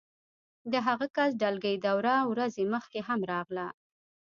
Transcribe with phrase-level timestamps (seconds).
[0.71, 3.67] د هغه کس ډلګۍ دوه ورځې مخکې هم راغله